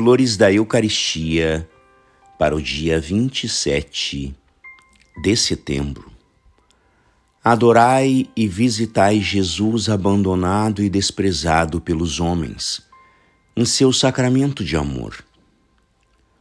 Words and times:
Flores 0.00 0.34
da 0.34 0.50
Eucaristia 0.50 1.68
para 2.38 2.56
o 2.56 2.62
dia 2.62 2.98
27 2.98 4.34
de 5.22 5.36
setembro. 5.36 6.10
Adorai 7.44 8.26
e 8.34 8.48
visitai 8.48 9.20
Jesus 9.20 9.90
abandonado 9.90 10.82
e 10.82 10.88
desprezado 10.88 11.82
pelos 11.82 12.18
homens, 12.18 12.80
em 13.54 13.66
seu 13.66 13.92
sacramento 13.92 14.64
de 14.64 14.74
amor. 14.74 15.22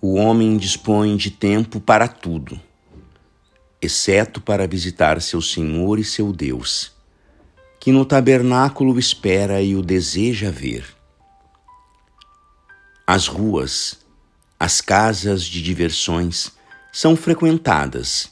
O 0.00 0.14
homem 0.14 0.56
dispõe 0.56 1.16
de 1.16 1.32
tempo 1.32 1.80
para 1.80 2.06
tudo, 2.06 2.56
exceto 3.82 4.40
para 4.40 4.64
visitar 4.68 5.20
seu 5.20 5.42
Senhor 5.42 5.98
e 5.98 6.04
seu 6.04 6.32
Deus, 6.32 6.92
que 7.80 7.90
no 7.90 8.04
tabernáculo 8.04 8.96
espera 8.96 9.60
e 9.60 9.74
o 9.74 9.82
deseja 9.82 10.52
ver. 10.52 10.99
As 13.12 13.26
ruas, 13.26 13.98
as 14.56 14.80
casas 14.80 15.42
de 15.42 15.60
diversões 15.60 16.52
são 16.92 17.16
frequentadas 17.16 18.30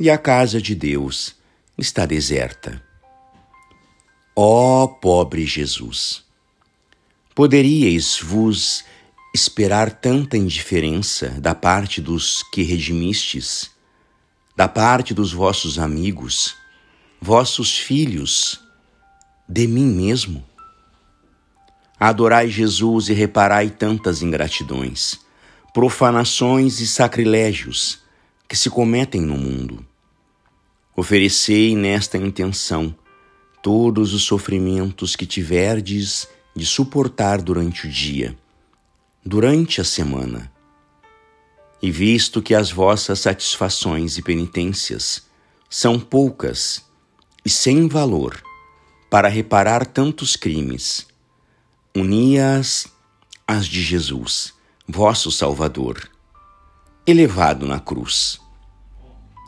e 0.00 0.08
a 0.08 0.16
casa 0.16 0.62
de 0.62 0.74
Deus 0.74 1.34
está 1.76 2.06
deserta. 2.06 2.82
Ó 4.34 4.84
oh, 4.84 4.88
pobre 4.88 5.44
Jesus! 5.44 6.24
Poderíeis 7.34 8.18
vos 8.18 8.82
esperar 9.34 9.90
tanta 9.90 10.38
indiferença 10.38 11.28
da 11.38 11.54
parte 11.54 12.00
dos 12.00 12.42
que 12.44 12.62
redimistes, 12.62 13.70
da 14.56 14.66
parte 14.66 15.12
dos 15.12 15.34
vossos 15.34 15.78
amigos, 15.78 16.56
vossos 17.20 17.76
filhos, 17.78 18.58
de 19.46 19.66
mim 19.66 19.84
mesmo? 19.84 20.47
Adorai 22.00 22.48
Jesus 22.48 23.08
e 23.08 23.12
reparai 23.12 23.70
tantas 23.70 24.22
ingratidões, 24.22 25.18
profanações 25.74 26.80
e 26.80 26.86
sacrilégios 26.86 28.00
que 28.48 28.56
se 28.56 28.70
cometem 28.70 29.20
no 29.20 29.36
mundo. 29.36 29.84
Oferecei 30.96 31.76
nesta 31.76 32.16
intenção 32.16 32.94
todos 33.62 34.14
os 34.14 34.22
sofrimentos 34.22 35.16
que 35.16 35.26
tiverdes 35.26 36.28
de 36.54 36.64
suportar 36.64 37.42
durante 37.42 37.86
o 37.86 37.90
dia, 37.90 38.36
durante 39.24 39.80
a 39.80 39.84
semana. 39.84 40.50
E 41.80 41.90
visto 41.90 42.42
que 42.42 42.54
as 42.54 42.70
vossas 42.70 43.20
satisfações 43.20 44.18
e 44.18 44.22
penitências 44.22 45.26
são 45.68 46.00
poucas 46.00 46.84
e 47.44 47.50
sem 47.50 47.86
valor 47.86 48.42
para 49.10 49.28
reparar 49.28 49.86
tantos 49.86 50.34
crimes, 50.34 51.06
uni-as 51.96 52.86
às 53.46 53.66
de 53.66 53.82
Jesus, 53.82 54.52
vosso 54.86 55.30
Salvador, 55.30 56.08
elevado 57.06 57.66
na 57.66 57.80
cruz. 57.80 58.40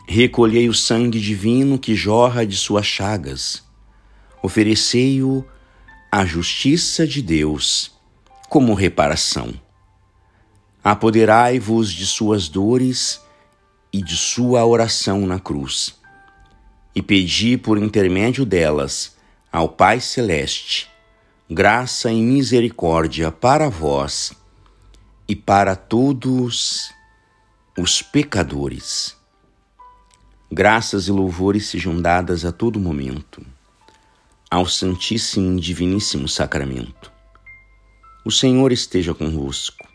Recolhei 0.08 0.69
o 0.69 0.74
sangue 0.74 1.20
divino 1.20 1.78
que 1.78 1.94
jorra 1.94 2.47
de 2.47 2.56
suas 2.56 2.86
chagas, 2.86 3.62
oferecei-o 4.42 5.44
à 6.10 6.24
justiça 6.24 7.06
de 7.06 7.22
Deus 7.22 7.92
como 8.48 8.75
reparação. 8.75 9.54
Apoderai-vos 10.82 11.92
de 11.92 12.06
suas 12.06 12.48
dores 12.48 13.20
e 13.92 14.02
de 14.02 14.16
sua 14.16 14.64
oração 14.64 15.27
na 15.27 15.38
cruz, 15.38 15.94
e 16.94 17.02
pedi 17.02 17.56
por 17.56 17.77
intermédio 17.77 18.44
delas 18.47 19.14
ao 19.52 19.69
Pai 19.69 20.00
Celeste 20.00 20.91
graça 21.52 22.12
e 22.12 22.22
misericórdia 22.22 23.32
para 23.32 23.68
vós 23.68 24.32
e 25.26 25.34
para 25.34 25.74
todos 25.74 26.92
os 27.76 28.02
pecadores. 28.02 29.16
Graças 30.48 31.08
e 31.08 31.10
louvores 31.10 31.66
sejam 31.66 32.00
dadas 32.00 32.44
a 32.44 32.52
todo 32.52 32.78
momento 32.78 33.44
ao 34.48 34.64
Santíssimo 34.64 35.58
e 35.58 35.60
Diviníssimo 35.60 36.28
Sacramento. 36.28 37.10
O 38.25 38.30
Senhor 38.30 38.70
esteja 38.70 39.12
convosco, 39.12 39.88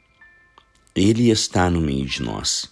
Ele 0.94 1.30
está 1.30 1.70
no 1.70 1.80
meio 1.80 2.06
de 2.06 2.22
nós. 2.22 2.70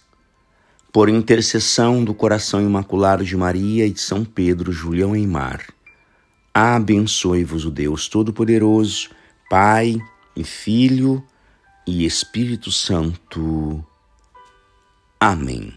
Por 0.92 1.08
intercessão 1.08 2.04
do 2.04 2.12
coração 2.12 2.60
imaculado 2.60 3.24
de 3.24 3.34
Maria 3.34 3.86
e 3.86 3.90
de 3.90 4.00
São 4.00 4.26
Pedro, 4.26 4.70
Julião 4.70 5.16
Eimar, 5.16 5.64
Abençoe-vos 6.54 7.64
o 7.64 7.70
Deus 7.70 8.06
Todo-Poderoso, 8.06 9.10
Pai 9.50 9.96
e 10.36 10.44
Filho 10.44 11.20
e 11.84 12.06
Espírito 12.06 12.70
Santo. 12.70 13.84
Amém. 15.18 15.74